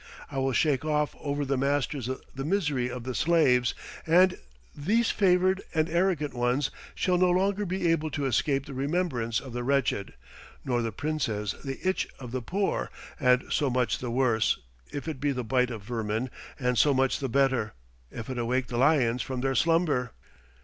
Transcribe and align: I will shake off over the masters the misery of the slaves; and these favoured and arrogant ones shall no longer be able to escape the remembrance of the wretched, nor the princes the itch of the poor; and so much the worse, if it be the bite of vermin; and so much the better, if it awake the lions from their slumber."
I 0.31 0.39
will 0.39 0.51
shake 0.51 0.83
off 0.83 1.15
over 1.19 1.45
the 1.45 1.59
masters 1.59 2.09
the 2.33 2.43
misery 2.43 2.89
of 2.89 3.03
the 3.03 3.13
slaves; 3.13 3.75
and 4.07 4.39
these 4.75 5.11
favoured 5.11 5.61
and 5.75 5.87
arrogant 5.87 6.33
ones 6.33 6.71
shall 6.95 7.19
no 7.19 7.29
longer 7.29 7.67
be 7.67 7.87
able 7.91 8.09
to 8.09 8.25
escape 8.25 8.65
the 8.65 8.73
remembrance 8.73 9.39
of 9.39 9.53
the 9.53 9.63
wretched, 9.63 10.13
nor 10.65 10.81
the 10.81 10.91
princes 10.91 11.53
the 11.63 11.77
itch 11.87 12.07
of 12.17 12.31
the 12.31 12.41
poor; 12.41 12.89
and 13.19 13.43
so 13.53 13.69
much 13.69 13.99
the 13.99 14.09
worse, 14.09 14.57
if 14.91 15.07
it 15.07 15.19
be 15.19 15.31
the 15.31 15.43
bite 15.43 15.69
of 15.69 15.83
vermin; 15.83 16.31
and 16.59 16.79
so 16.79 16.95
much 16.95 17.19
the 17.19 17.29
better, 17.29 17.73
if 18.09 18.27
it 18.27 18.39
awake 18.39 18.69
the 18.69 18.77
lions 18.77 19.21
from 19.21 19.41
their 19.41 19.53
slumber." 19.53 20.13